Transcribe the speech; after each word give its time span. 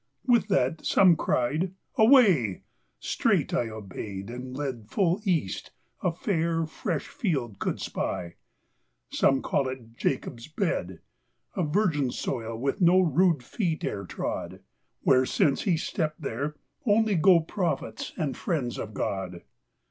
4 0.25 0.33
With 0.35 0.47
that 0.47 0.83
some 0.83 1.15
cried, 1.15 1.75
"Away"; 1.95 2.63
straight 2.99 3.53
I 3.53 3.69
Obeyed, 3.69 4.31
and 4.31 4.57
led 4.57 4.87
Full 4.89 5.21
East, 5.25 5.69
a 6.01 6.11
fair, 6.11 6.65
fresh 6.65 7.07
field 7.07 7.59
could 7.59 7.79
spy; 7.79 8.33
Some 9.11 9.43
called 9.43 9.67
it 9.67 9.95
Jacob's 9.97 10.47
Bed; 10.47 11.01
A 11.55 11.61
virgin 11.61 12.09
soil, 12.09 12.57
which 12.57 12.81
no 12.81 12.99
Rude 12.99 13.43
feet 13.43 13.83
e'er 13.83 14.05
trod; 14.05 14.61
Where 15.01 15.27
(since 15.27 15.65
He 15.69 15.77
stept 15.77 16.19
there,) 16.19 16.55
only 16.83 17.13
go 17.13 17.39
Prophets 17.39 18.11
and 18.17 18.35
friends 18.35 18.79
of 18.79 18.95
God. 18.95 19.43